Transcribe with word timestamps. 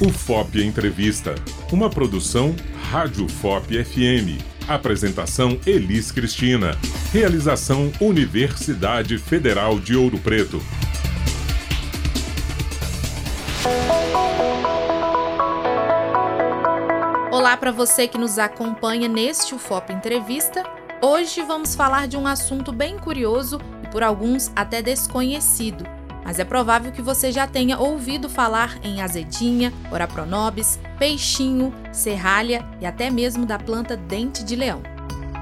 O 0.00 0.12
FOP 0.12 0.62
Entrevista, 0.62 1.34
uma 1.72 1.90
produção 1.90 2.54
Rádio 2.88 3.28
FOP 3.28 3.84
FM. 3.84 4.40
Apresentação 4.68 5.58
Elis 5.66 6.12
Cristina. 6.12 6.78
Realização 7.12 7.90
Universidade 8.00 9.18
Federal 9.18 9.80
de 9.80 9.96
Ouro 9.96 10.16
Preto. 10.20 10.62
Olá 17.32 17.56
para 17.56 17.72
você 17.72 18.06
que 18.06 18.16
nos 18.16 18.38
acompanha 18.38 19.08
neste 19.08 19.52
UFOP 19.52 19.92
Entrevista. 19.92 20.62
Hoje 21.02 21.42
vamos 21.42 21.74
falar 21.74 22.06
de 22.06 22.16
um 22.16 22.24
assunto 22.24 22.70
bem 22.70 22.96
curioso 22.96 23.60
e 23.82 23.88
por 23.88 24.04
alguns 24.04 24.52
até 24.54 24.80
desconhecido 24.80 25.97
mas 26.28 26.38
é 26.38 26.44
provável 26.44 26.92
que 26.92 27.00
você 27.00 27.32
já 27.32 27.46
tenha 27.46 27.78
ouvido 27.78 28.28
falar 28.28 28.78
em 28.82 29.00
azedinha, 29.00 29.72
orapronobis, 29.90 30.78
peixinho, 30.98 31.72
serralha 31.90 32.62
e 32.82 32.84
até 32.84 33.08
mesmo 33.08 33.46
da 33.46 33.58
planta 33.58 33.96
dente 33.96 34.44
de 34.44 34.54
leão. 34.54 34.82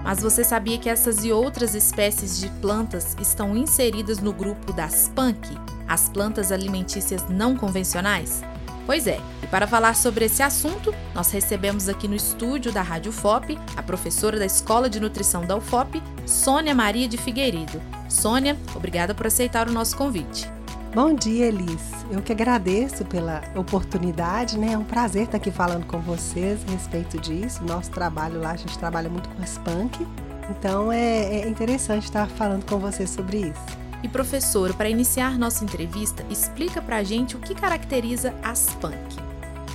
Mas 0.05 0.21
você 0.21 0.45
sabia 0.45 0.79
que 0.79 0.89
essas 0.89 1.25
e 1.25 1.33
outras 1.33 1.75
espécies 1.75 2.39
de 2.39 2.49
plantas 2.61 3.17
estão 3.21 3.57
inseridas 3.57 4.21
no 4.21 4.33
grupo 4.33 4.73
das 4.73 5.09
punk, 5.13 5.59
as 5.89 6.09
plantas 6.09 6.53
alimentícias 6.53 7.29
não 7.29 7.57
convencionais? 7.57 8.45
Pois 8.87 9.09
é, 9.09 9.19
e 9.43 9.47
para 9.49 9.67
falar 9.67 9.97
sobre 9.97 10.27
esse 10.27 10.41
assunto, 10.41 10.95
nós 11.13 11.33
recebemos 11.33 11.89
aqui 11.89 12.07
no 12.07 12.15
estúdio 12.15 12.71
da 12.71 12.83
Rádio 12.83 13.11
FOP 13.11 13.59
a 13.77 13.83
professora 13.83 14.39
da 14.39 14.47
Escola 14.47 14.89
de 14.89 15.01
Nutrição 15.01 15.45
da 15.45 15.57
UFOP, 15.57 16.01
Sônia 16.25 16.77
Maria 16.77 17.09
de 17.09 17.17
Figueiredo. 17.17 17.83
Sônia, 18.09 18.57
obrigada 18.73 19.17
por 19.17 19.27
aceitar 19.27 19.69
o 19.69 19.73
nosso 19.73 19.97
convite. 19.97 20.49
Bom 20.97 21.13
dia, 21.13 21.49
Elis. 21.49 21.83
Eu 22.11 22.23
que 22.23 22.33
agradeço 22.33 23.05
pela 23.05 23.43
oportunidade, 23.55 24.59
né? 24.59 24.73
É 24.73 24.79
um 24.79 24.85
prazer 24.85 25.25
estar 25.25 25.37
aqui 25.37 25.51
falando 25.51 25.85
com 25.85 26.01
vocês 26.01 26.59
a 26.67 26.71
respeito 26.71 27.19
disso. 27.19 27.63
Nosso 27.63 27.91
trabalho 27.91 28.41
lá, 28.41 28.53
a 28.53 28.57
gente 28.57 28.79
trabalha 28.79 29.11
muito 29.11 29.29
com 29.29 29.43
as 29.43 29.59
punk, 29.59 30.07
então 30.49 30.91
é, 30.91 31.41
é 31.41 31.49
interessante 31.51 32.05
estar 32.05 32.27
falando 32.31 32.65
com 32.65 32.79
vocês 32.79 33.11
sobre 33.11 33.41
isso. 33.41 33.79
E 34.03 34.09
professor, 34.09 34.73
para 34.73 34.89
iniciar 34.89 35.39
nossa 35.39 35.63
entrevista, 35.63 36.25
explica 36.31 36.81
pra 36.81 37.03
gente 37.03 37.37
o 37.37 37.41
que 37.41 37.55
caracteriza 37.55 38.35
as 38.43 38.75
punk. 38.77 39.17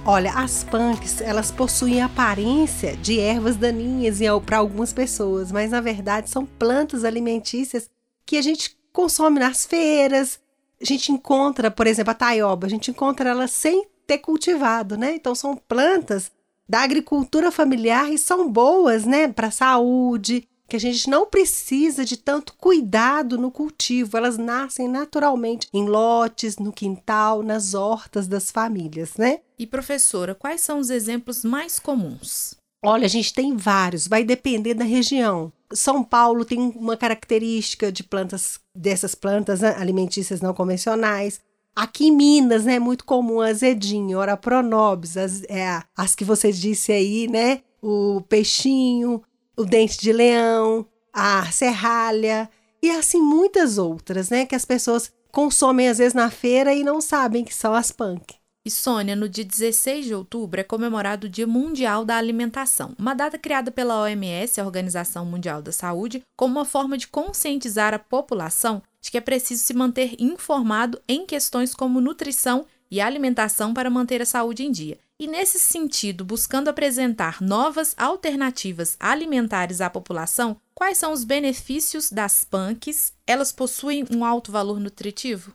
Olha, 0.03 0.33
as 0.33 0.63
punks, 0.63 1.22
elas 1.22 1.52
possuem 1.52 2.02
aparência 2.02 2.97
de 2.97 3.19
ervas 3.19 3.58
daninhas 3.58 4.17
para 4.44 4.58
algumas 4.58 4.91
pessoas, 4.91 5.52
mas 5.52 5.69
na 5.69 5.81
verdade 5.81 6.31
são 6.31 6.47
plantas 6.47 7.03
alimentícias 7.03 7.91
que 8.25 8.38
a 8.38 8.41
gente 8.41 8.75
consome 8.91 9.39
nas 9.39 9.67
feiras, 9.67 10.41
a 10.82 10.86
gente 10.86 11.12
encontra, 11.12 11.70
por 11.70 11.88
exemplo, 11.88 12.12
a 12.12 12.16
taioba, 12.16 12.68
a 12.68 12.70
gente 12.70 12.90
encontra 12.92 13.30
ela 13.30 13.48
sem 13.48 13.86
ter 14.08 14.18
cultivado, 14.18 14.98
né? 14.98 15.16
Então 15.16 15.36
são 15.36 15.56
plantas 15.56 16.32
da 16.68 16.80
agricultura 16.80 17.52
familiar 17.52 18.12
e 18.12 18.18
são 18.18 18.50
boas, 18.50 19.06
né, 19.06 19.28
para 19.28 19.48
a 19.48 19.52
saúde, 19.52 20.48
que 20.70 20.78
a 20.78 20.80
gente 20.80 21.09
não 21.09 21.26
precisa 21.26 22.06
de 22.06 22.16
tanto 22.16 22.54
cuidado 22.54 23.38
no 23.38 23.52
cultivo, 23.52 24.16
elas 24.16 24.38
nascem 24.38 24.88
naturalmente 24.88 25.68
em 25.74 25.86
lotes, 25.86 26.58
no 26.58 26.72
quintal, 26.72 27.44
nas 27.44 27.74
hortas 27.74 28.26
das 28.26 28.50
famílias, 28.50 29.18
né? 29.18 29.42
E 29.59 29.68
professora, 29.68 30.34
quais 30.34 30.62
são 30.62 30.80
os 30.80 30.90
exemplos 30.90 31.44
mais 31.44 31.78
comuns? 31.78 32.56
Olha, 32.84 33.06
a 33.06 33.10
gente 33.10 33.34
tem 33.34 33.56
vários, 33.56 34.08
vai 34.08 34.24
depender 34.24 34.74
da 34.74 34.84
região. 34.84 35.54
São 35.72 36.04
Paulo 36.04 36.44
tem 36.44 36.60
uma 36.60 36.98
característica 36.98 37.92
de 37.92 38.04
plantas 38.04 38.60
dessas 38.76 39.14
plantas 39.14 39.62
né, 39.62 39.76
alimentícias 39.78 40.42
não 40.42 40.54
convencionais. 40.54 41.40
Aqui 41.76 42.08
em 42.08 42.12
Minas, 42.12 42.66
né, 42.66 42.76
é 42.76 42.80
muito 42.80 43.06
comum 43.06 43.40
a 43.40 43.48
azedinha, 43.48 44.18
ora 44.18 44.36
pronobis, 44.36 45.16
as, 45.16 45.44
é, 45.44 45.82
as 45.96 46.16
que 46.16 46.26
você 46.26 46.52
disse 46.52 46.92
aí, 46.92 47.28
né, 47.30 47.62
o 47.82 48.22
peixinho, 48.28 49.22
o 49.56 49.64
dente 49.64 50.00
de 50.00 50.12
leão, 50.12 50.86
a 51.14 51.50
serralha 51.52 52.50
e 52.81 52.90
assim 52.90 53.22
muitas 53.22 53.78
outras, 53.78 54.30
né, 54.30 54.46
que 54.46 54.56
as 54.56 54.66
pessoas 54.66 55.14
consomem 55.31 55.88
às 55.88 56.00
vezes 56.00 56.14
na 56.14 56.31
feira 56.31 56.74
e 56.74 56.84
não 56.84 57.00
sabem 57.00 57.46
que 57.46 57.53
são 57.53 57.74
as 57.74 57.91
punk. 57.91 58.41
E 58.63 58.69
Sônia, 58.69 59.16
no 59.16 59.27
dia 59.27 59.44
16 59.44 60.05
de 60.05 60.13
outubro 60.13 60.61
é 60.61 60.63
comemorado 60.63 61.25
o 61.25 61.29
Dia 61.29 61.47
Mundial 61.47 62.05
da 62.05 62.16
Alimentação, 62.16 62.94
uma 62.95 63.16
data 63.16 63.35
criada 63.35 63.72
pela 63.72 63.99
OMS, 64.03 64.61
a 64.61 64.66
Organização 64.66 65.25
Mundial 65.25 65.63
da 65.63 65.72
Saúde, 65.72 66.22
como 66.38 66.59
uma 66.59 66.66
forma 66.66 66.95
de 66.95 67.07
conscientizar 67.07 67.91
a 67.91 67.97
população 67.97 68.83
de 69.01 69.09
que 69.09 69.17
é 69.17 69.22
preciso 69.22 69.63
se 69.63 69.73
manter 69.73 70.16
informado 70.19 71.01
em 71.07 71.25
questões 71.25 71.73
como 71.73 71.99
nutrição 71.99 72.67
e 72.91 73.01
alimentação 73.01 73.73
para 73.73 73.89
manter 73.89 74.22
a 74.22 74.27
saúde 74.27 74.63
em 74.63 74.72
dia. 74.72 74.99
E 75.19 75.25
nesse 75.25 75.59
sentido, 75.59 76.23
buscando 76.23 76.67
apresentar 76.67 77.41
novas 77.41 77.95
alternativas 77.97 78.95
alimentares 78.99 79.81
à 79.81 79.89
população, 79.89 80.55
quais 80.75 80.99
são 80.99 81.11
os 81.11 81.23
benefícios 81.23 82.11
das 82.11 82.43
punks? 82.43 83.11
Elas 83.25 83.51
possuem 83.51 84.05
um 84.11 84.23
alto 84.23 84.51
valor 84.51 84.79
nutritivo? 84.79 85.51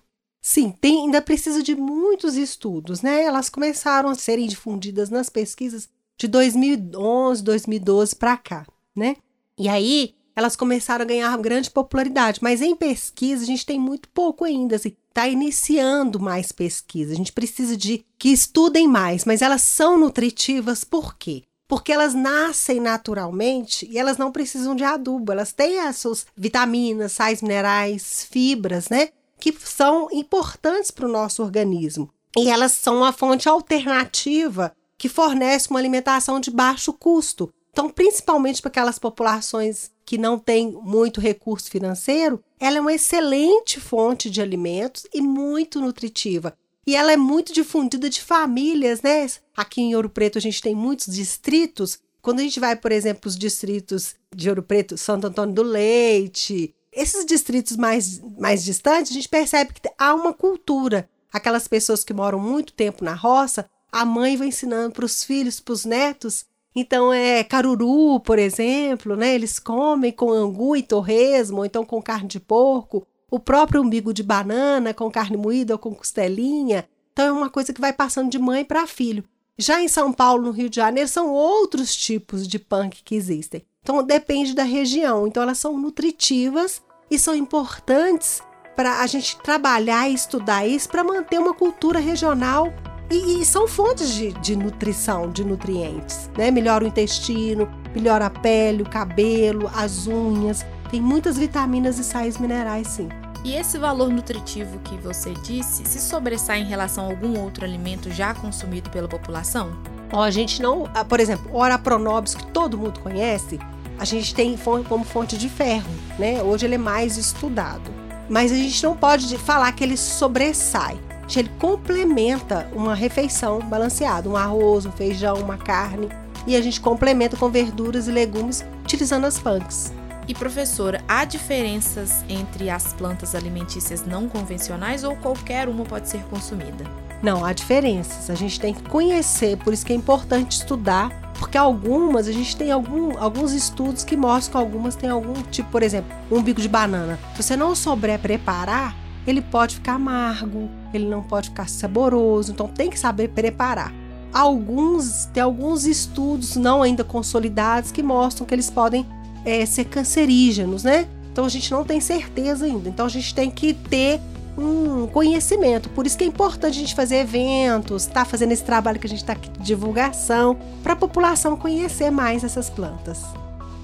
Sim, 0.49 0.71
tem, 0.81 1.01
ainda 1.01 1.21
precisa 1.21 1.61
de 1.61 1.75
muitos 1.75 2.37
estudos, 2.37 3.03
né? 3.03 3.25
Elas 3.25 3.49
começaram 3.49 4.09
a 4.09 4.15
serem 4.15 4.47
difundidas 4.47 5.11
nas 5.11 5.29
pesquisas 5.29 5.89
de 6.17 6.29
2011, 6.29 7.43
2012 7.43 8.15
para 8.15 8.37
cá, 8.37 8.65
né? 8.95 9.17
E 9.59 9.69
aí 9.69 10.15
elas 10.37 10.55
começaram 10.55 11.03
a 11.03 11.09
ganhar 11.09 11.37
grande 11.39 11.69
popularidade, 11.69 12.39
mas 12.41 12.63
em 12.63 12.77
pesquisa 12.77 13.43
a 13.43 13.47
gente 13.47 13.67
tem 13.67 13.77
muito 13.81 14.09
pouco 14.11 14.45
ainda, 14.45 14.77
assim, 14.77 14.95
tá 15.13 15.27
iniciando 15.27 16.21
mais 16.21 16.53
pesquisa. 16.53 17.13
A 17.13 17.17
gente 17.17 17.33
precisa 17.33 17.77
de 17.77 18.07
que 18.17 18.29
estudem 18.29 18.87
mais, 18.87 19.25
mas 19.25 19.43
elas 19.43 19.63
são 19.63 19.99
nutritivas 19.99 20.85
por 20.85 21.19
quê? 21.19 21.43
Porque 21.67 21.91
elas 21.91 22.15
nascem 22.15 22.79
naturalmente 22.79 23.85
e 23.91 23.99
elas 23.99 24.17
não 24.17 24.31
precisam 24.31 24.77
de 24.77 24.85
adubo, 24.85 25.33
elas 25.33 25.53
têm 25.53 25.81
as 25.81 25.97
suas 25.97 26.25
vitaminas, 26.37 27.11
sais 27.11 27.43
minerais, 27.43 28.29
fibras, 28.31 28.89
né? 28.89 29.09
Que 29.39 29.55
são 29.59 30.09
importantes 30.13 30.91
para 30.91 31.07
o 31.07 31.13
nosso 31.13 31.43
organismo. 31.43 32.11
E 32.37 32.49
elas 32.49 32.73
são 32.73 32.99
uma 32.99 33.13
fonte 33.13 33.49
alternativa 33.49 34.73
que 34.99 35.09
fornece 35.09 35.71
uma 35.71 35.79
alimentação 35.79 36.41
de 36.41 36.51
baixo 36.51 36.93
custo. 36.93 37.51
Então, 37.71 37.91
principalmente 37.91 38.63
para 38.63 38.71
aquelas 38.71 38.99
populações 38.99 39.91
que 40.05 40.17
não 40.17 40.39
têm 40.39 40.73
muito 40.83 41.21
recurso 41.21 41.71
financeiro, 41.71 42.43
ela 42.59 42.79
é 42.79 42.81
uma 42.81 42.95
excelente 42.95 43.79
fonte 43.79 44.31
de 44.31 44.41
alimentos 44.41 45.07
e 45.13 45.21
muito 45.21 45.81
nutritiva. 45.81 46.57
E 46.87 46.95
ela 46.95 47.13
é 47.13 47.17
muito 47.17 47.53
difundida 47.53 48.09
de 48.09 48.23
famílias, 48.23 49.03
né? 49.03 49.27
Aqui 49.57 49.81
em 49.81 49.95
Ouro 49.97 50.09
Preto 50.09 50.39
a 50.39 50.41
gente 50.41 50.63
tem 50.63 50.75
muitos 50.75 51.13
distritos. 51.15 51.99
Quando 52.23 52.41
a 52.41 52.43
gente 52.43 52.61
vai, 52.61 52.77
por 52.77 52.93
exemplo, 52.93 53.29
os 53.29 53.37
distritos 53.37 54.15
de 54.35 54.49
Ouro 54.49 54.63
Preto, 54.63 54.97
Santo 54.97 55.27
Antônio 55.27 55.55
do 55.55 55.63
Leite, 55.63 56.75
esses 56.97 57.27
distritos 57.27 57.77
mais, 57.77 58.21
mais 58.39 58.65
distantes, 58.65 59.13
a 59.13 59.15
gente 59.15 59.29
percebe 59.29 59.75
que 59.75 59.89
há 59.99 60.15
uma 60.15 60.33
cultura. 60.33 61.09
Aquelas 61.31 61.69
pessoas 61.69 62.03
que 62.03 62.15
moram 62.15 62.41
muito 62.41 62.73
tempo 62.73 63.05
na 63.05 63.13
roça, 63.13 63.69
a 63.93 64.05
mãe 64.05 64.37
vai 64.37 64.49
ensinando 64.49 64.93
para 64.93 65.05
os 65.05 65.23
filhos, 65.23 65.61
para 65.61 65.75
os 65.75 65.85
netos. 65.85 66.47
Então, 66.75 67.13
é 67.13 67.45
caruru, 67.45 68.19
por 68.21 68.39
exemplo, 68.39 69.15
né? 69.15 69.35
Eles 69.35 69.59
comem 69.59 70.11
com 70.11 70.33
angu 70.33 70.75
e 70.75 70.83
torresmo, 70.83 71.59
ou 71.59 71.65
então 71.67 71.85
com 71.85 72.01
carne 72.01 72.29
de 72.29 72.41
porco. 72.41 73.07
O 73.31 73.39
próprio 73.39 73.83
umbigo 73.83 74.15
de 74.15 74.23
banana 74.23 74.95
com 74.95 75.11
carne 75.11 75.37
moída 75.37 75.75
ou 75.75 75.79
com 75.79 75.95
costelinha. 75.95 76.89
Então, 77.13 77.27
é 77.27 77.33
uma 77.33 77.51
coisa 77.51 77.75
que 77.75 77.81
vai 77.81 77.93
passando 77.93 78.31
de 78.31 78.39
mãe 78.39 78.65
para 78.65 78.87
filho. 78.87 79.25
Já 79.59 79.83
em 79.83 79.89
São 79.89 80.13
Paulo, 80.13 80.45
no 80.45 80.51
Rio 80.51 80.71
de 80.71 80.77
Janeiro, 80.77 81.09
são 81.09 81.31
outros 81.31 81.95
tipos 81.95 82.49
de 82.49 82.59
punk 82.59 83.03
que 83.03 83.15
existem. 83.15 83.65
Então, 83.83 84.03
depende 84.03 84.55
da 84.55 84.65
região. 84.65 85.27
Então, 85.27 85.43
elas 85.43 85.59
são 85.59 85.79
nutritivas 85.79 86.83
e 87.11 87.19
são 87.19 87.35
importantes 87.35 88.43
para 88.75 89.01
a 89.01 89.07
gente 89.07 89.37
trabalhar 89.39 90.09
e 90.09 90.15
estudar 90.15 90.67
isso 90.67 90.89
para 90.89 91.03
manter 91.03 91.39
uma 91.39 91.55
cultura 91.55 91.99
regional 91.99 92.73
e, 93.11 93.41
e 93.41 93.45
são 93.45 93.67
fontes 93.69 94.13
de, 94.13 94.33
de, 94.33 94.57
nutrição, 94.57 95.31
de 95.31 95.45
nutrientes, 95.45 96.29
né? 96.37 96.51
Melhora 96.51 96.85
o 96.85 96.87
intestino, 96.87 97.69
melhora 97.95 98.27
a 98.27 98.31
pele, 98.31 98.83
o 98.83 98.89
cabelo, 98.89 99.71
as 99.75 100.07
unhas. 100.07 100.67
Tem 100.91 101.01
muitas 101.01 101.39
vitaminas 101.39 101.99
e 101.99 102.05
sais 102.05 102.39
minerais, 102.39 102.89
sim. 102.89 103.09
E 103.45 103.55
esse 103.55 103.79
valor 103.79 104.11
nutritivo 104.11 104.79
que 104.81 104.97
você 104.97 105.33
disse 105.35 105.85
se 105.85 106.01
sobressai 106.01 106.61
em 106.61 106.65
relação 106.65 107.05
a 107.05 107.09
algum 107.09 107.39
outro 107.39 107.65
alimento 107.65 108.11
já 108.11 108.35
consumido 108.35 108.91
pela 108.91 109.07
população? 109.07 109.71
Ó, 110.13 110.23
a 110.23 110.31
gente 110.31 110.61
não, 110.61 110.89
ah, 110.95 111.05
por 111.05 111.21
exemplo, 111.21 111.51
o 111.53 111.59
Ora 111.59 111.79
Pronobis, 111.79 112.35
que 112.35 112.47
todo 112.49 112.77
mundo 112.77 112.99
conhece, 113.01 113.61
a 113.99 114.05
gente 114.05 114.35
tem 114.35 114.57
como 114.89 115.05
fonte 115.05 115.37
de 115.39 115.49
ferro, 115.49 115.91
né? 116.19 116.43
Hoje 116.43 116.67
ele 116.67 116.75
é 116.75 116.79
mais 116.79 117.17
estudado. 117.17 117.91
Mas 118.29 118.53
a 118.53 118.57
gente 118.57 118.83
não 118.83 118.97
pode 118.97 119.37
falar 119.39 119.71
que 119.73 119.85
ele 119.85 119.97
sobressai. 119.97 120.99
Ele 121.35 121.51
complementa 121.59 122.69
uma 122.73 122.95
refeição 122.95 123.61
balanceada, 123.61 124.29
um 124.29 124.37
arroz, 124.37 124.87
um 124.87 124.93
feijão, 124.93 125.37
uma 125.37 125.59
carne, 125.59 126.09
e 126.47 126.55
a 126.57 126.63
gente 126.63 126.81
complementa 126.81 127.37
com 127.37 127.51
verduras 127.51 128.07
e 128.07 128.13
legumes 128.13 128.65
utilizando 128.83 129.25
as 129.25 129.39
punks. 129.39 129.93
E 130.29 130.35
professora, 130.35 131.03
há 131.07 131.25
diferenças 131.25 132.25
entre 132.29 132.71
as 132.71 132.93
plantas 132.93 133.35
alimentícias 133.35 134.05
não 134.07 134.29
convencionais 134.29 135.05
ou 135.05 135.17
qualquer 135.17 135.69
uma 135.69 135.85
pode 135.85 136.09
ser 136.09 136.23
consumida? 136.25 137.06
Não, 137.23 137.45
há 137.45 137.53
diferenças. 137.53 138.31
A 138.31 138.35
gente 138.35 138.61
tem 138.61 138.75
que 138.75 138.83
conhecer, 138.83 139.57
por 139.59 139.73
isso 139.73 139.85
que 139.85 139.93
é 139.93 139.97
importante 139.97 140.53
estudar, 140.53 141.11
porque 141.39 141.59
algumas, 141.59 142.29
a 142.29 142.33
gente 142.33 142.57
tem 142.57 142.71
algum, 142.71 143.19
alguns 143.19 143.53
estudos 143.53 144.05
que 144.05 144.17
mostram 144.17 144.53
que 144.53 144.67
algumas 144.67 144.97
têm 144.97 145.11
algum 145.11 145.35
tipo, 145.51 145.71
por 145.71 145.83
exemplo, 145.83 146.15
um 146.31 146.43
bico 146.43 146.61
de 146.61 146.69
banana. 146.69 147.19
Se 147.35 147.43
você 147.43 147.57
não 147.57 147.75
souber 147.75 148.19
preparar, 148.19 148.95
ele 149.27 149.43
pode 149.43 149.77
ficar 149.77 149.95
amargo, 149.95 150.69
ele 150.95 151.07
não 151.07 151.23
pode 151.23 151.51
ficar 151.51 151.69
saboroso, 151.69 152.53
então 152.53 152.69
tem 152.69 152.89
que 152.89 152.99
saber 152.99 153.29
preparar. 153.29 153.93
Alguns, 154.33 155.27
tem 155.27 155.43
alguns 155.43 155.85
estudos 155.85 156.57
não 156.57 156.83
ainda 156.83 157.03
consolidados 157.03 157.91
que 157.91 158.03
mostram 158.03 158.47
que 158.47 158.55
eles 158.55 158.71
podem 158.71 159.07
é, 159.45 159.65
ser 159.65 159.85
cancerígenos, 159.85 160.85
né? 160.85 161.07
Então 161.33 161.45
a 161.45 161.49
gente 161.49 161.71
não 161.71 161.85
tem 161.85 162.01
certeza 162.01 162.67
ainda. 162.67 162.89
Então 162.89 163.07
a 163.07 163.09
gente 163.09 163.35
tem 163.35 163.51
que 163.51 163.75
ter 163.75 164.21
um 164.57 165.07
conhecimento. 165.07 165.89
Por 165.91 166.07
isso 166.07 166.17
que 166.17 166.25
é 166.25 166.27
importante 166.27 166.77
a 166.77 166.81
gente 166.81 166.95
fazer 166.95 167.17
eventos, 167.17 168.07
tá 168.07 168.25
fazendo 168.25 168.53
esse 168.53 168.65
trabalho 168.65 168.99
que 168.99 169.07
a 169.07 169.11
gente 169.11 169.21
está 169.21 169.35
aqui 169.35 169.51
de 169.51 169.65
divulgação, 169.65 170.57
para 170.83 170.95
a 170.95 170.97
população 170.97 171.57
conhecer 171.57 172.11
mais 172.11 172.45
essas 172.45 172.71
plantas. 172.71 173.23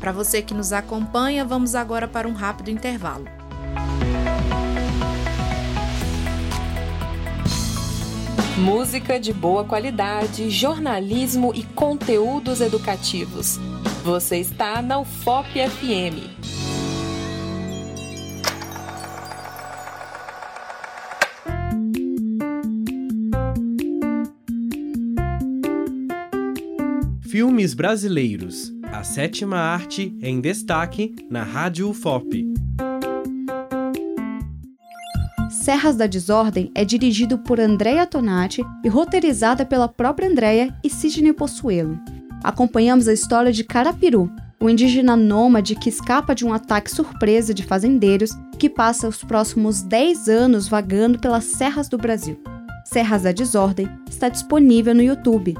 Para 0.01 0.13
você 0.13 0.43
que 0.43 0.55
nos 0.55 0.73
acompanha, 0.73 1.45
vamos 1.45 1.75
agora 1.75 2.09
para 2.09 2.27
um 2.27 2.33
rápido 2.33 2.71
intervalo. 2.71 3.27
Música 8.59 9.19
de 9.19 9.33
boa 9.33 9.65
qualidade, 9.65 10.51
jornalismo 10.51 11.53
e 11.55 11.63
conteúdos 11.63 12.61
educativos. 12.61 13.59
Você 14.05 14.39
está 14.39 14.83
na 14.83 15.01
UFOP 15.01 15.49
FM 15.69 16.62
Filmes 27.33 27.73
brasileiros. 27.73 28.71
A 28.93 29.03
sétima 29.03 29.57
arte 29.57 30.15
em 30.21 30.39
destaque 30.39 31.17
na 31.31 31.43
Rádio 31.43 31.89
UFOP. 31.89 32.53
Serras 35.49 35.97
da 35.97 36.07
Desordem 36.07 36.71
é 36.75 36.85
dirigido 36.85 37.39
por 37.39 37.59
Andrea 37.59 38.07
Tonati 38.07 38.63
e 38.85 38.89
roteirizada 38.91 39.65
pela 39.65 39.89
própria 39.89 40.29
Andrea 40.29 40.77
e 40.85 40.91
Sidney 40.91 41.33
Possuelo. 41.33 41.99
Acompanhamos 42.45 43.09
a 43.09 43.15
história 43.15 43.51
de 43.51 43.65
Carapiru, 43.65 44.31
o 44.61 44.69
indígena 44.69 45.17
nômade 45.17 45.75
que 45.75 45.89
escapa 45.89 46.35
de 46.35 46.45
um 46.45 46.53
ataque 46.53 46.91
surpresa 46.91 47.55
de 47.55 47.63
fazendeiros 47.63 48.33
que 48.59 48.69
passa 48.69 49.09
os 49.09 49.25
próximos 49.25 49.81
10 49.81 50.29
anos 50.29 50.69
vagando 50.69 51.19
pelas 51.19 51.45
serras 51.45 51.89
do 51.89 51.97
Brasil. 51.97 52.39
Serras 52.85 53.23
da 53.23 53.33
Desordem 53.33 53.89
está 54.07 54.29
disponível 54.29 54.95
no 54.95 55.03
YouTube. 55.03 55.55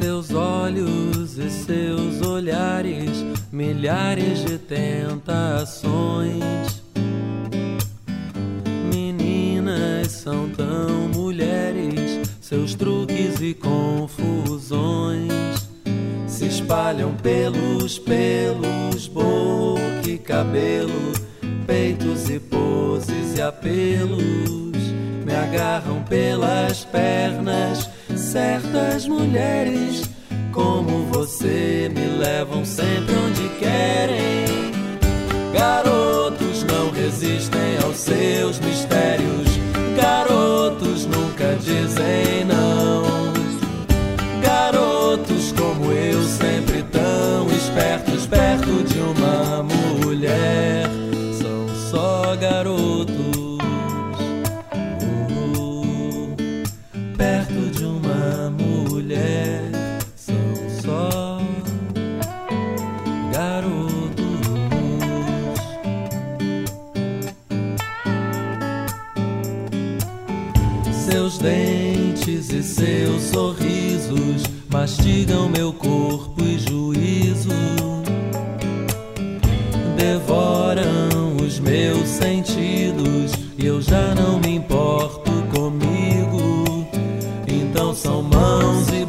Seus 0.00 0.32
olhos 0.32 1.36
e 1.38 1.50
seus 1.50 2.22
olhares, 2.22 3.24
milhares 3.50 4.44
de 4.44 4.58
tentações. 4.58 6.42
Meninas 8.92 10.12
são 10.12 10.48
tão 10.50 11.08
mulheres, 11.14 12.30
seus 12.40 12.74
truques 12.74 13.40
e 13.40 13.54
confusões 13.54 15.28
se 16.38 16.46
espalham 16.46 17.14
pelos 17.14 17.98
pelos, 17.98 19.08
boca 19.08 20.08
e 20.08 20.16
cabelo, 20.16 21.12
peitos 21.66 22.30
e 22.30 22.38
poses 22.38 23.36
e 23.36 23.42
apelos 23.42 24.78
me 25.26 25.34
agarram 25.34 26.00
pelas 26.04 26.84
pernas. 26.84 27.90
Certas 28.30 29.08
mulheres 29.08 30.02
como 30.52 31.06
você 31.06 31.90
me 31.90 32.18
levam 32.18 32.62
sempre 32.62 33.14
onde 33.14 33.48
querem. 33.58 34.70
Garotos 35.50 36.62
não 36.64 36.90
resistem 36.90 37.78
aos 37.82 37.96
seus 37.96 38.60
mistérios. 38.60 39.48
Garotos 39.96 41.06
nunca 41.06 41.56
dizem 41.56 42.44
não. 42.44 42.57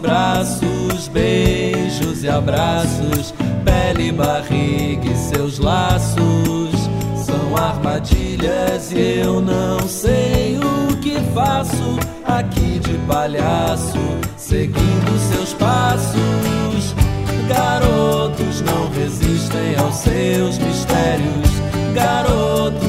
Braços, 0.10 1.08
beijos 1.08 2.24
e 2.24 2.30
abraços, 2.30 3.32
pele, 3.63 4.12
barriga 4.12 5.08
e 5.08 5.16
seus 5.16 5.60
laços. 5.60 6.89
São 7.16 7.56
armadilhas 7.56 8.92
e 8.92 9.20
eu 9.20 9.39
não 9.39 9.80
sei 9.88 10.58
o 10.58 10.98
que 10.98 11.20
faço 11.32 12.00
aqui 12.25 12.80
de 12.80 12.98
palhaço, 13.08 14.00
seguindo 14.36 15.20
seus 15.32 15.54
passos. 15.54 16.96
Garotos 17.48 18.62
não 18.62 18.89
resistem 18.89 19.75
aos 19.78 19.96
seus 19.96 20.58
mistérios. 20.58 21.50
Garotos 21.94 22.88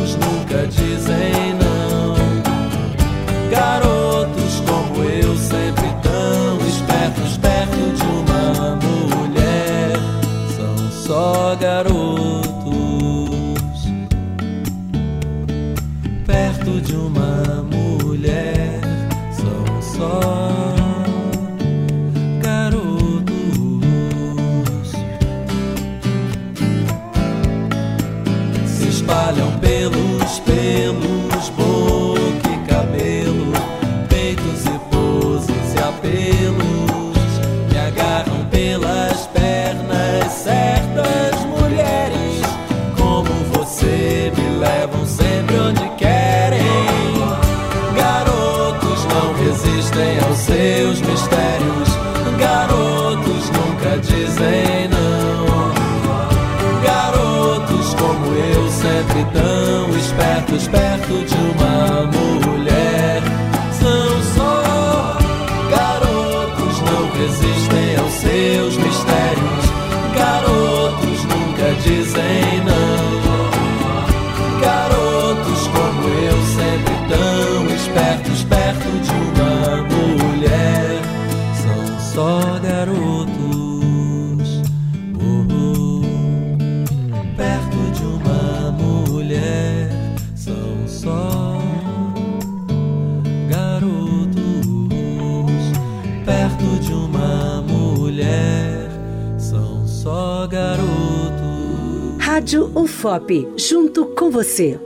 Rádio 102.81 102.85
UFOP, 102.85 103.49
junto 103.57 104.07
com 104.07 104.31
você. 104.31 104.81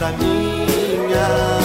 Aperta 0.00 0.16
minha 0.16 1.59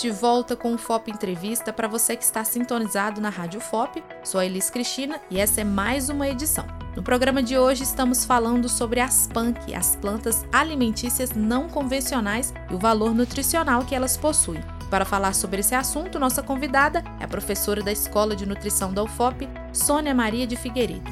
De 0.00 0.10
volta 0.10 0.56
com 0.56 0.72
o 0.72 0.78
FOP 0.78 1.10
Entrevista 1.10 1.74
para 1.74 1.86
você 1.86 2.16
que 2.16 2.24
está 2.24 2.42
sintonizado 2.42 3.20
na 3.20 3.28
Rádio 3.28 3.60
FOP. 3.60 4.02
Sou 4.24 4.40
a 4.40 4.46
Elis 4.46 4.70
Cristina 4.70 5.20
e 5.30 5.38
essa 5.38 5.60
é 5.60 5.64
mais 5.64 6.08
uma 6.08 6.26
edição. 6.26 6.66
No 6.96 7.02
programa 7.02 7.42
de 7.42 7.58
hoje 7.58 7.82
estamos 7.82 8.24
falando 8.24 8.66
sobre 8.66 8.98
as 8.98 9.26
PANC, 9.26 9.74
as 9.74 9.96
plantas 9.96 10.42
alimentícias 10.50 11.32
não 11.32 11.68
convencionais 11.68 12.54
e 12.70 12.74
o 12.74 12.78
valor 12.78 13.14
nutricional 13.14 13.84
que 13.84 13.94
elas 13.94 14.16
possuem. 14.16 14.62
Para 14.88 15.04
falar 15.04 15.34
sobre 15.34 15.60
esse 15.60 15.74
assunto, 15.74 16.18
nossa 16.18 16.42
convidada 16.42 17.04
é 17.20 17.24
a 17.24 17.28
professora 17.28 17.82
da 17.82 17.92
Escola 17.92 18.34
de 18.34 18.46
Nutrição 18.46 18.94
da 18.94 19.02
UFOP, 19.02 19.46
Sônia 19.70 20.14
Maria 20.14 20.46
de 20.46 20.56
Figueiredo. 20.56 21.10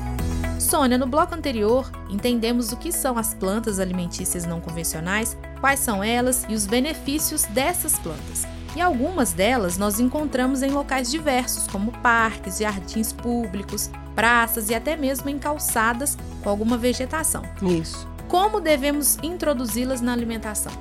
Sônia, 0.59 0.97
no 0.97 1.07
bloco 1.07 1.35
anterior, 1.35 1.91
entendemos 2.09 2.73
o 2.73 2.77
que 2.79 2.91
são 2.91 3.19
as 3.19 3.35
plantas 3.35 3.79
alimentícias 3.79 4.47
não 4.47 4.63
convencionais, 4.63 5.37
quais 5.61 5.79
são 5.81 6.03
elas 6.03 6.47
e 6.49 6.55
os 6.55 6.67
benefícios 6.67 7.45
dessas 7.45 7.99
plantas. 7.99 8.47
E 8.77 8.81
algumas 8.81 9.33
delas 9.33 9.77
nós 9.77 9.99
encontramos 9.99 10.63
em 10.63 10.71
locais 10.71 11.11
diversos, 11.11 11.67
como 11.67 11.93
parques, 12.01 12.59
jardins 12.59 13.13
públicos, 13.13 13.91
praças 14.15 14.71
e 14.71 14.75
até 14.75 14.97
mesmo 14.97 15.29
em 15.29 15.39
calçadas 15.39 16.17
com 16.43 16.51
alguma 16.51 16.77
vegetação. 16.77 17.43
Isso. 17.63 18.07
Como 18.29 18.61
devemos 18.61 19.17
introduzi-las 19.23 20.01
na 20.01 20.13
alimentação? 20.13 20.73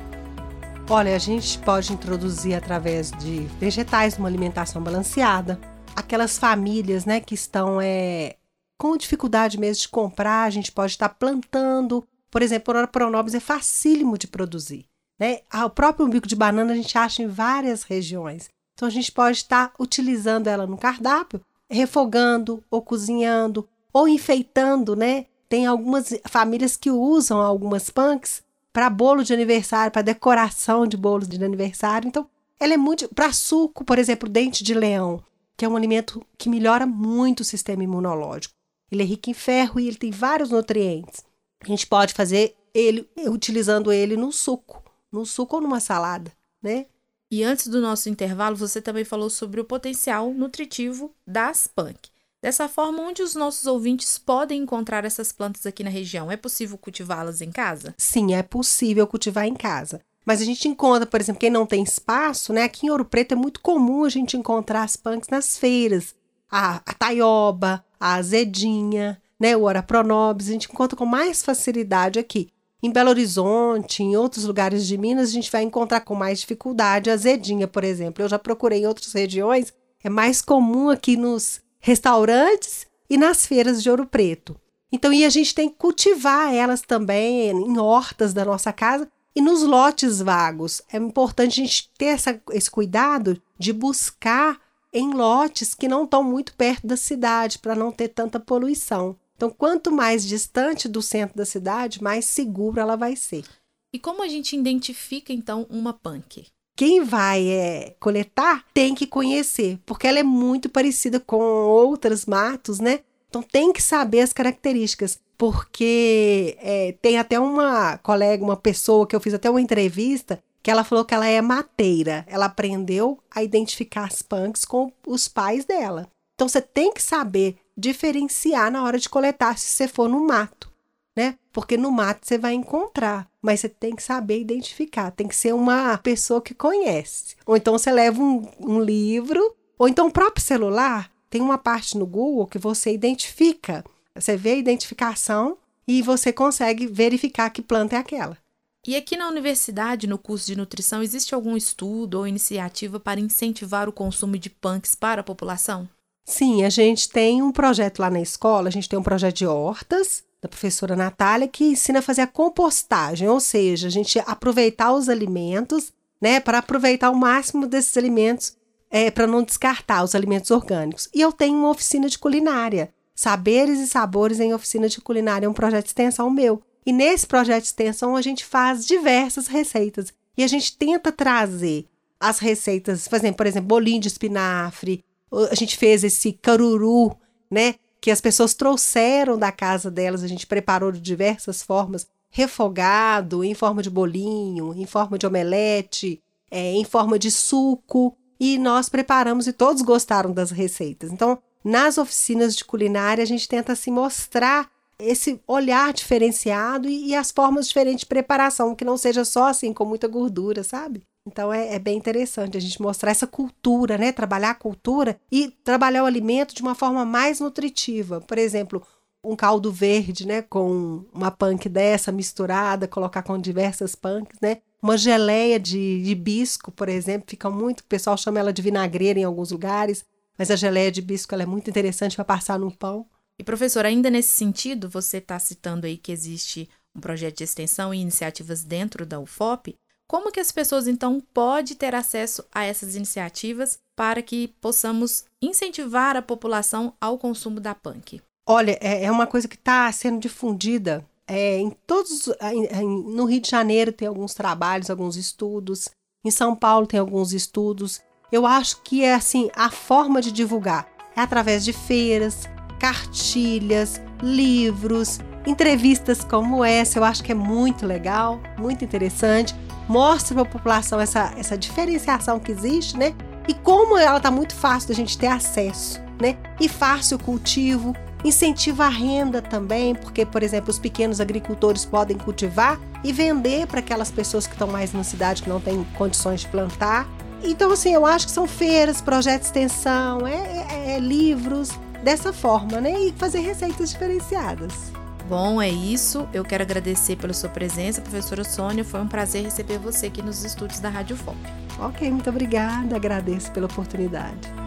Olha, 0.89 1.15
a 1.15 1.19
gente 1.19 1.59
pode 1.59 1.91
introduzir 1.91 2.55
através 2.55 3.11
de 3.11 3.39
vegetais 3.59 4.17
uma 4.17 4.27
alimentação 4.27 4.81
balanceada. 4.81 5.59
Aquelas 5.95 6.37
famílias, 6.37 7.05
né, 7.05 7.19
que 7.19 7.35
estão 7.35 7.79
é, 7.81 8.35
com 8.77 8.95
dificuldade 8.95 9.59
mesmo 9.59 9.81
de 9.81 9.89
comprar, 9.89 10.43
a 10.43 10.49
gente 10.49 10.71
pode 10.71 10.93
estar 10.93 11.09
plantando. 11.09 12.07
Por 12.29 12.41
exemplo, 12.41 12.77
a 12.77 12.87
pronobis 12.87 13.33
é 13.33 13.39
facílimo 13.39 14.17
de 14.17 14.27
produzir. 14.27 14.85
Né? 15.19 15.39
Ah, 15.49 15.65
O 15.65 15.69
próprio 15.69 16.05
umbigo 16.05 16.27
de 16.27 16.35
banana 16.35 16.73
a 16.73 16.75
gente 16.75 16.97
acha 16.97 17.23
em 17.23 17.27
várias 17.27 17.83
regiões. 17.83 18.49
Então 18.73 18.87
a 18.87 18.91
gente 18.91 19.11
pode 19.11 19.37
estar 19.37 19.73
utilizando 19.79 20.47
ela 20.47 20.67
no 20.67 20.77
cardápio, 20.77 21.41
refogando 21.69 22.63
ou 22.69 22.81
cozinhando 22.81 23.67
ou 23.91 24.07
enfeitando, 24.07 24.95
né? 24.95 25.25
Tem 25.49 25.65
algumas 25.65 26.13
famílias 26.27 26.77
que 26.77 26.91
usam 26.91 27.39
algumas 27.39 27.89
punks 27.89 28.43
para 28.71 28.89
bolo 28.89 29.23
de 29.23 29.33
aniversário, 29.33 29.91
para 29.91 30.03
decoração 30.03 30.85
de 30.85 30.95
bolos 30.95 31.27
de 31.27 31.43
aniversário. 31.43 32.07
Então, 32.07 32.29
ela 32.59 32.73
é 32.73 32.77
muito 32.77 33.07
para 33.09 33.33
suco, 33.33 33.83
por 33.83 33.97
exemplo, 33.97 34.29
dente 34.29 34.63
de 34.63 34.73
leão, 34.73 35.23
que 35.55 35.65
é 35.65 35.67
um 35.67 35.75
alimento 35.75 36.23
que 36.37 36.49
melhora 36.49 36.85
muito 36.85 37.39
o 37.39 37.45
sistema 37.45 37.83
imunológico. 37.83 38.53
Ele 38.91 39.01
é 39.01 39.05
rico 39.05 39.29
em 39.29 39.33
ferro 39.33 39.79
e 39.79 39.87
ele 39.87 39.97
tem 39.97 40.11
vários 40.11 40.51
nutrientes. 40.51 41.25
A 41.63 41.67
gente 41.67 41.87
pode 41.87 42.13
fazer 42.13 42.55
ele 42.73 43.09
utilizando 43.25 43.91
ele 43.91 44.15
no 44.15 44.31
suco, 44.31 44.83
no 45.11 45.25
suco 45.25 45.55
ou 45.55 45.61
numa 45.61 45.79
salada, 45.79 46.31
né? 46.61 46.85
E 47.29 47.43
antes 47.43 47.67
do 47.67 47.81
nosso 47.81 48.09
intervalo, 48.09 48.55
você 48.55 48.81
também 48.81 49.03
falou 49.03 49.29
sobre 49.29 49.59
o 49.59 49.65
potencial 49.65 50.33
nutritivo 50.33 51.13
das 51.25 51.67
punk. 51.67 52.09
Dessa 52.41 52.69
forma, 52.69 53.01
onde 53.01 53.21
os 53.21 53.35
nossos 53.35 53.65
ouvintes 53.65 54.17
podem 54.17 54.61
encontrar 54.61 55.03
essas 55.03 55.31
plantas 55.31 55.65
aqui 55.65 55.83
na 55.83 55.89
região? 55.89 56.31
É 56.31 56.37
possível 56.37 56.77
cultivá-las 56.77 57.41
em 57.41 57.51
casa? 57.51 57.93
Sim, 57.97 58.33
é 58.33 58.43
possível 58.43 59.05
cultivar 59.07 59.45
em 59.45 59.55
casa. 59.55 59.99
Mas 60.25 60.41
a 60.41 60.45
gente 60.45 60.67
encontra, 60.67 61.05
por 61.05 61.19
exemplo, 61.19 61.39
quem 61.39 61.49
não 61.49 61.65
tem 61.65 61.83
espaço, 61.83 62.53
né? 62.53 62.63
Aqui 62.63 62.85
em 62.85 62.89
Ouro 62.89 63.05
Preto 63.05 63.31
é 63.31 63.35
muito 63.35 63.59
comum 63.59 64.03
a 64.03 64.09
gente 64.09 64.37
encontrar 64.37 64.83
as 64.83 64.95
punks 64.95 65.29
nas 65.29 65.57
feiras. 65.57 66.13
A, 66.49 66.75
a 66.85 66.93
taioba, 66.93 67.83
a 67.99 68.15
azedinha, 68.15 69.21
né? 69.39 69.57
O 69.57 69.63
Orapronobis, 69.63 70.49
a 70.49 70.51
gente 70.51 70.69
encontra 70.71 70.97
com 70.97 71.05
mais 71.05 71.41
facilidade 71.41 72.19
aqui. 72.19 72.49
Em 72.81 72.91
Belo 72.91 73.09
Horizonte, 73.09 74.03
em 74.03 74.15
outros 74.15 74.45
lugares 74.45 74.85
de 74.85 74.97
Minas, 74.97 75.29
a 75.29 75.31
gente 75.31 75.51
vai 75.51 75.63
encontrar 75.63 76.01
com 76.01 76.13
mais 76.13 76.39
dificuldade 76.39 77.09
azedinha, 77.09 77.67
por 77.67 77.83
exemplo. 77.83 78.23
Eu 78.23 78.29
já 78.29 78.37
procurei 78.37 78.81
em 78.81 78.87
outras 78.87 79.11
regiões, 79.13 79.73
é 80.03 80.09
mais 80.09 80.41
comum 80.41 80.89
aqui 80.89 81.17
nos 81.17 81.59
restaurantes 81.79 82.85
e 83.09 83.17
nas 83.17 83.47
feiras 83.47 83.81
de 83.81 83.89
Ouro 83.89 84.05
Preto. 84.05 84.55
Então, 84.91 85.11
e 85.11 85.25
a 85.25 85.29
gente 85.29 85.55
tem 85.55 85.69
que 85.69 85.75
cultivar 85.75 86.53
elas 86.53 86.81
também 86.81 87.49
em 87.49 87.77
hortas 87.79 88.33
da 88.33 88.45
nossa 88.45 88.71
casa 88.71 89.09
e 89.35 89.41
nos 89.41 89.63
lotes 89.63 90.21
vagos. 90.21 90.81
É 90.91 90.97
importante 90.97 91.59
a 91.59 91.65
gente 91.65 91.91
ter 91.97 92.05
essa, 92.05 92.39
esse 92.51 92.69
cuidado 92.69 93.41
de 93.57 93.73
buscar 93.73 94.59
em 94.93 95.13
lotes 95.13 95.73
que 95.73 95.87
não 95.87 96.05
estão 96.05 96.23
muito 96.23 96.55
perto 96.55 96.87
da 96.87 96.95
cidade, 96.95 97.59
para 97.59 97.75
não 97.75 97.91
ter 97.91 98.07
tanta 98.07 98.39
poluição. 98.39 99.17
Então, 99.37 99.51
quanto 99.51 99.91
mais 99.91 100.25
distante 100.25 100.89
do 100.89 101.01
centro 101.01 101.37
da 101.37 101.45
cidade, 101.45 102.03
mais 102.03 102.25
seguro 102.25 102.79
ela 102.79 102.97
vai 102.97 103.15
ser. 103.15 103.45
E 103.93 103.99
como 103.99 104.23
a 104.23 104.27
gente 104.27 104.57
identifica, 104.57 105.31
então, 105.31 105.67
uma 105.69 105.93
punk? 105.93 106.47
Quem 106.75 107.03
vai 107.03 107.47
é, 107.47 107.95
coletar 107.99 108.65
tem 108.73 108.93
que 108.93 109.07
conhecer, 109.07 109.79
porque 109.85 110.07
ela 110.07 110.19
é 110.19 110.23
muito 110.23 110.69
parecida 110.69 111.19
com 111.19 111.39
outras 111.39 112.25
matos, 112.25 112.79
né? 112.79 112.99
Então 113.29 113.41
tem 113.41 113.71
que 113.71 113.81
saber 113.81 114.21
as 114.21 114.33
características, 114.33 115.19
porque 115.37 116.57
é, 116.59 116.95
tem 117.01 117.17
até 117.17 117.39
uma 117.39 117.97
colega, 117.99 118.43
uma 118.43 118.57
pessoa 118.57 119.07
que 119.07 119.15
eu 119.15 119.19
fiz 119.19 119.33
até 119.33 119.49
uma 119.49 119.61
entrevista, 119.61 120.41
que 120.61 120.71
ela 120.71 120.83
falou 120.83 121.05
que 121.05 121.13
ela 121.13 121.27
é 121.27 121.41
mateira. 121.41 122.25
Ela 122.27 122.45
aprendeu 122.45 123.19
a 123.31 123.43
identificar 123.43 124.05
as 124.05 124.21
punks 124.21 124.65
com 124.65 124.91
os 125.05 125.27
pais 125.27 125.65
dela. 125.65 126.07
Então 126.35 126.47
você 126.47 126.61
tem 126.61 126.93
que 126.93 127.01
saber 127.01 127.57
diferenciar 127.77 128.71
na 128.71 128.83
hora 128.83 128.97
de 128.97 129.07
coletar 129.07 129.57
se 129.57 129.67
você 129.67 129.87
for 129.87 130.09
no 130.09 130.25
mato, 130.25 130.71
né? 131.15 131.37
Porque 131.53 131.77
no 131.77 131.91
mato 131.91 132.25
você 132.25 132.37
vai 132.37 132.53
encontrar, 132.53 133.29
mas 133.41 133.59
você 133.59 133.69
tem 133.69 133.95
que 133.95 134.01
saber 134.01 134.41
identificar. 134.41 135.11
Tem 135.11 135.27
que 135.27 135.35
ser 135.35 135.53
uma 135.53 135.97
pessoa 135.99 136.41
que 136.41 136.53
conhece. 136.53 137.35
Ou 137.45 137.55
então 137.55 137.77
você 137.77 137.91
leva 137.91 138.21
um, 138.21 138.49
um 138.59 138.81
livro, 138.81 139.55
ou 139.77 139.87
então 139.87 140.07
o 140.07 140.11
próprio 140.11 140.43
celular 140.43 141.11
tem 141.29 141.41
uma 141.41 141.57
parte 141.57 141.97
no 141.97 142.05
Google 142.05 142.47
que 142.47 142.57
você 142.57 142.93
identifica. 142.93 143.83
Você 144.15 144.35
vê 144.35 144.51
a 144.51 144.57
identificação 144.57 145.57
e 145.87 146.01
você 146.01 146.33
consegue 146.33 146.87
verificar 146.87 147.49
que 147.49 147.61
planta 147.61 147.95
é 147.95 147.99
aquela. 147.99 148.37
E 148.85 148.95
aqui 148.95 149.17
na 149.17 149.27
universidade, 149.27 150.07
no 150.07 150.17
curso 150.17 150.47
de 150.47 150.55
nutrição, 150.55 151.03
existe 151.03 151.35
algum 151.35 151.57
estudo 151.57 152.19
ou 152.19 152.27
iniciativa 152.27 152.99
para 152.99 153.19
incentivar 153.19 153.89
o 153.89 153.91
consumo 153.91 154.37
de 154.37 154.49
punks 154.49 154.95
para 154.95 155.21
a 155.21 155.23
população? 155.23 155.89
Sim, 156.29 156.65
a 156.65 156.69
gente 156.69 157.07
tem 157.07 157.41
um 157.41 157.53
projeto 157.53 157.99
lá 157.99 158.09
na 158.09 158.19
escola, 158.19 158.67
a 158.67 158.71
gente 158.71 158.89
tem 158.89 158.99
um 158.99 159.03
projeto 159.03 159.37
de 159.37 159.47
hortas 159.47 160.25
da 160.41 160.49
professora 160.49 160.93
Natália 160.93 161.47
que 161.47 161.63
ensina 161.63 161.99
a 161.99 162.01
fazer 162.01 162.19
a 162.19 162.27
compostagem, 162.27 163.29
ou 163.29 163.39
seja, 163.39 163.87
a 163.87 163.89
gente 163.89 164.19
aproveitar 164.19 164.91
os 164.91 165.07
alimentos, 165.07 165.93
né, 166.21 166.41
para 166.41 166.57
aproveitar 166.57 167.11
o 167.11 167.15
máximo 167.15 167.65
desses 167.65 167.95
alimentos 167.95 168.57
é, 168.91 169.09
para 169.09 169.25
não 169.25 169.41
descartar 169.41 170.03
os 170.03 170.13
alimentos 170.15 170.51
orgânicos. 170.51 171.07
E 171.13 171.21
eu 171.21 171.31
tenho 171.31 171.57
uma 171.57 171.69
oficina 171.69 172.09
de 172.09 172.19
culinária. 172.19 172.93
Saberes 173.15 173.79
e 173.79 173.87
Sabores 173.87 174.41
em 174.41 174.53
Oficina 174.53 174.89
de 174.89 174.99
Culinária 174.99 175.45
é 175.45 175.49
um 175.49 175.53
projeto 175.53 175.85
de 175.85 175.89
extensão 175.89 176.29
meu. 176.29 176.61
E 176.85 176.91
nesse 176.91 177.25
projeto 177.25 177.63
de 177.63 177.69
extensão 177.69 178.17
a 178.17 178.21
gente 178.21 178.43
faz 178.45 178.85
diversas 178.85 179.47
receitas. 179.47 180.13
E 180.37 180.43
a 180.43 180.47
gente 180.47 180.77
tenta 180.77 181.09
trazer 181.09 181.85
as 182.19 182.39
receitas, 182.39 183.07
fazendo, 183.07 183.35
por 183.35 183.47
exemplo, 183.47 183.69
bolinho 183.69 184.01
de 184.01 184.07
espinafre. 184.09 185.03
A 185.51 185.55
gente 185.55 185.77
fez 185.77 186.03
esse 186.03 186.33
caruru, 186.33 187.15
né? 187.49 187.75
Que 187.99 188.11
as 188.11 188.21
pessoas 188.21 188.53
trouxeram 188.53 189.37
da 189.37 189.51
casa 189.51 189.89
delas, 189.91 190.23
a 190.23 190.27
gente 190.27 190.47
preparou 190.47 190.91
de 190.91 191.01
diversas 191.01 191.61
formas, 191.61 192.07
refogado, 192.29 193.43
em 193.43 193.53
forma 193.53 193.81
de 193.81 193.89
bolinho, 193.89 194.73
em 194.73 194.85
forma 194.85 195.17
de 195.17 195.25
omelete, 195.25 196.21
é, 196.49 196.73
em 196.73 196.85
forma 196.85 197.17
de 197.17 197.31
suco 197.31 198.15
e 198.39 198.57
nós 198.57 198.89
preparamos 198.89 199.47
e 199.47 199.53
todos 199.53 199.81
gostaram 199.81 200.31
das 200.31 200.51
receitas. 200.51 201.11
Então, 201.11 201.39
nas 201.63 201.97
oficinas 201.97 202.55
de 202.55 202.63
culinária, 202.63 203.23
a 203.23 203.27
gente 203.27 203.47
tenta 203.47 203.75
se 203.75 203.89
mostrar 203.89 204.69
esse 204.99 205.39
olhar 205.47 205.93
diferenciado 205.93 206.87
e, 206.87 207.09
e, 207.09 207.15
as 207.15 207.31
formas 207.31 207.67
diferentes 207.67 208.01
de 208.01 208.07
preparação, 208.07 208.75
que 208.75 208.85
não 208.85 208.97
seja 208.97 209.23
só 209.23 209.47
assim 209.47 209.73
com 209.73 209.85
muita 209.85 210.07
gordura, 210.07 210.63
sabe? 210.63 211.03
Então 211.27 211.53
é, 211.53 211.75
é, 211.75 211.79
bem 211.79 211.97
interessante 211.97 212.57
a 212.57 212.59
gente 212.59 212.81
mostrar 212.81 213.11
essa 213.11 213.27
cultura, 213.27 213.97
né? 213.97 214.11
Trabalhar 214.11 214.51
a 214.51 214.55
cultura 214.55 215.19
e 215.31 215.49
trabalhar 215.63 216.03
o 216.03 216.05
alimento 216.05 216.55
de 216.55 216.61
uma 216.61 216.73
forma 216.73 217.05
mais 217.05 217.39
nutritiva. 217.39 218.21
Por 218.21 218.37
exemplo, 218.37 218.81
um 219.23 219.35
caldo 219.35 219.71
verde, 219.71 220.25
né? 220.25 220.41
Com 220.41 221.05
uma 221.13 221.29
punk 221.29 221.67
dessa 221.67 222.11
misturada, 222.11 222.87
colocar 222.87 223.23
com 223.23 223.37
diversas 223.37 223.93
punks, 223.93 224.39
né? 224.41 224.59
Uma 224.81 224.97
geleia 224.97 225.59
de, 225.59 225.77
hibisco, 226.05 226.71
por 226.71 226.87
exemplo, 226.87 227.27
fica 227.29 227.49
muito. 227.49 227.81
O 227.81 227.85
pessoal 227.85 228.15
chama 228.15 228.39
ela 228.39 228.53
de 228.53 228.61
vinagreira 228.61 229.19
em 229.19 229.23
alguns 229.23 229.51
lugares, 229.51 230.05
mas 230.37 230.49
a 230.49 230.55
geleia 230.55 230.91
de 230.91 231.01
hibisco 231.01 231.33
ela 231.33 231.43
é 231.43 231.47
muito 231.47 231.69
interessante 231.69 232.15
para 232.15 232.23
passar 232.23 232.57
no 232.57 232.71
pão. 232.71 233.05
E 233.39 233.43
professor, 233.43 233.85
ainda 233.85 234.09
nesse 234.09 234.29
sentido, 234.29 234.89
você 234.89 235.17
está 235.17 235.37
citando 235.37 235.85
aí 235.85 235.97
que 235.97 236.11
existe 236.11 236.69
um 236.95 236.99
projeto 236.99 237.37
de 237.37 237.43
extensão 237.43 237.93
e 237.93 237.99
iniciativas 237.99 238.63
dentro 238.63 239.05
da 239.05 239.19
UFOP. 239.19 239.75
Como 240.09 240.31
que 240.31 240.39
as 240.39 240.51
pessoas 240.51 240.87
então 240.87 241.21
podem 241.33 241.75
ter 241.75 241.93
acesso 241.93 242.45
a 242.53 242.63
essas 242.63 242.95
iniciativas 242.95 243.77
para 243.95 244.21
que 244.21 244.47
possamos 244.61 245.25
incentivar 245.41 246.15
a 246.15 246.21
população 246.21 246.93
ao 247.01 247.17
consumo 247.17 247.59
da 247.59 247.75
punk? 247.75 248.21
Olha, 248.47 248.77
é, 248.79 249.03
é 249.03 249.11
uma 249.11 249.27
coisa 249.27 249.47
que 249.47 249.55
está 249.55 249.91
sendo 249.91 250.19
difundida 250.19 251.05
é, 251.27 251.57
em 251.57 251.69
todos. 251.85 252.29
Em, 252.41 252.87
no 252.87 253.25
Rio 253.25 253.41
de 253.41 253.49
Janeiro 253.49 253.91
tem 253.91 254.07
alguns 254.07 254.33
trabalhos, 254.33 254.89
alguns 254.89 255.17
estudos. 255.17 255.89
Em 256.25 256.31
São 256.31 256.55
Paulo 256.55 256.87
tem 256.87 256.99
alguns 256.99 257.33
estudos. 257.33 257.99
Eu 258.31 258.45
acho 258.45 258.81
que 258.83 259.03
é 259.03 259.13
assim 259.13 259.49
a 259.53 259.69
forma 259.69 260.21
de 260.21 260.31
divulgar 260.31 260.87
é 261.17 261.21
através 261.21 261.65
de 261.65 261.73
feiras, 261.73 262.43
cartilhas, 262.79 263.99
livros, 264.21 265.19
entrevistas 265.47 266.23
como 266.23 266.63
essa. 266.63 266.99
Eu 266.99 267.03
acho 267.03 267.23
que 267.23 267.31
é 267.31 267.35
muito 267.35 267.85
legal, 267.85 268.39
muito 268.57 268.85
interessante. 268.85 269.55
Mostra 269.87 270.35
para 270.35 270.43
a 270.43 270.45
população 270.45 270.99
essa, 270.99 271.33
essa 271.37 271.57
diferenciação 271.57 272.39
que 272.39 272.51
existe, 272.51 272.97
né? 272.97 273.13
E 273.47 273.53
como 273.53 273.97
ela 273.97 274.17
está 274.17 274.29
muito 274.29 274.53
fácil 274.53 274.89
da 274.89 274.95
gente 274.95 275.17
ter 275.17 275.27
acesso, 275.27 276.01
né? 276.21 276.37
E 276.59 276.67
fácil 276.67 277.17
o 277.17 277.23
cultivo, 277.23 277.95
Incentiva 278.23 278.85
a 278.85 278.89
renda 278.89 279.41
também, 279.41 279.93
porque, 279.93 280.25
por 280.25 280.41
exemplo, 280.41 280.71
os 280.71 280.79
pequenos 280.79 281.21
agricultores 281.21 281.85
podem 281.85 282.17
cultivar 282.17 282.79
e 283.03 283.13
vender 283.13 283.67
para 283.67 283.79
aquelas 283.79 284.09
pessoas 284.09 284.47
que 284.47 284.53
estão 284.53 284.67
mais 284.67 284.91
na 284.91 285.03
cidade 285.03 285.43
que 285.43 285.49
não 285.49 285.61
têm 285.61 285.83
condições 285.95 286.41
de 286.41 286.47
plantar. 286.47 287.07
Então, 287.43 287.71
assim, 287.71 287.93
eu 287.93 288.05
acho 288.05 288.25
que 288.25 288.31
são 288.31 288.47
feiras, 288.47 289.01
projetos 289.01 289.51
de 289.51 289.59
extensão, 289.59 290.25
é, 290.25 290.33
é, 290.33 290.95
é 290.95 290.99
livros, 290.99 291.69
dessa 292.03 292.33
forma, 292.33 292.81
né? 292.81 292.99
E 292.99 293.13
fazer 293.13 293.39
receitas 293.39 293.91
diferenciadas. 293.91 294.91
Bom, 295.27 295.61
é 295.61 295.69
isso. 295.69 296.27
Eu 296.33 296.45
quero 296.45 296.63
agradecer 296.63 297.17
pela 297.17 297.33
sua 297.33 297.49
presença, 297.49 298.01
professora 298.01 298.45
Sônia. 298.45 298.85
Foi 298.85 299.01
um 299.01 299.07
prazer 299.07 299.43
receber 299.43 299.77
você 299.77 300.07
aqui 300.07 300.21
nos 300.21 300.43
estúdios 300.45 300.79
da 300.79 300.87
Rádio 300.87 301.17
FOP. 301.17 301.37
Ok, 301.79 302.09
muito 302.09 302.29
obrigada. 302.29 302.95
Agradeço 302.95 303.51
pela 303.51 303.65
oportunidade. 303.65 304.57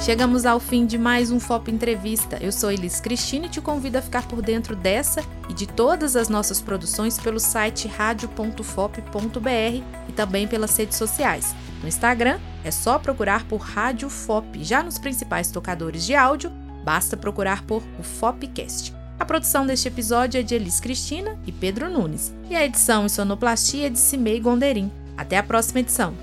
Chegamos 0.00 0.46
ao 0.46 0.58
fim 0.60 0.86
de 0.86 0.96
mais 0.96 1.30
um 1.30 1.38
FOP 1.38 1.70
Entrevista. 1.70 2.38
Eu 2.40 2.52
sou 2.52 2.70
Elis 2.70 3.00
Cristina 3.00 3.46
e 3.46 3.48
te 3.50 3.60
convido 3.60 3.98
a 3.98 4.02
ficar 4.02 4.26
por 4.26 4.40
dentro 4.40 4.74
dessa 4.74 5.22
e 5.48 5.52
de 5.52 5.66
todas 5.66 6.16
as 6.16 6.30
nossas 6.30 6.60
produções 6.60 7.18
pelo 7.18 7.38
site 7.38 7.86
radio.fop.br 7.86 9.82
e 10.08 10.12
também 10.12 10.48
pelas 10.48 10.74
redes 10.74 10.96
sociais. 10.96 11.54
No 11.82 11.88
Instagram 11.88 12.38
é 12.64 12.70
só 12.70 12.98
procurar 12.98 13.44
por 13.44 13.58
Rádio 13.58 14.08
FOP. 14.08 14.64
Já 14.64 14.82
nos 14.82 14.98
principais 14.98 15.50
tocadores 15.50 16.04
de 16.06 16.14
áudio, 16.14 16.50
basta 16.82 17.14
procurar 17.14 17.62
por 17.62 17.82
o 17.98 18.02
FOPcast. 18.02 18.95
A 19.18 19.24
produção 19.24 19.66
deste 19.66 19.88
episódio 19.88 20.38
é 20.38 20.42
de 20.42 20.54
Elis 20.54 20.78
Cristina 20.78 21.38
e 21.46 21.52
Pedro 21.52 21.88
Nunes, 21.88 22.34
e 22.50 22.54
a 22.54 22.64
edição 22.64 23.06
e 23.06 23.10
sonoplastia 23.10 23.86
é 23.86 23.90
de 23.90 23.98
Cimei 23.98 24.38
Gonderim. 24.38 24.92
Até 25.16 25.38
a 25.38 25.42
próxima 25.42 25.80
edição. 25.80 26.14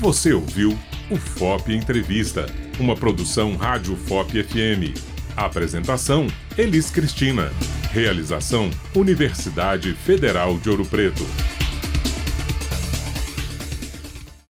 Você 0.00 0.32
ouviu 0.32 0.78
o 1.10 1.16
FOP 1.16 1.74
Entrevista, 1.74 2.46
uma 2.78 2.94
produção 2.94 3.56
Rádio 3.56 3.96
FOP 3.96 4.42
FM. 4.42 4.98
Apresentação: 5.36 6.26
Elis 6.56 6.90
Cristina. 6.90 7.52
Realização: 7.92 8.70
Universidade 8.94 9.92
Federal 9.94 10.58
de 10.58 10.70
Ouro 10.70 10.84
Preto. 10.84 11.24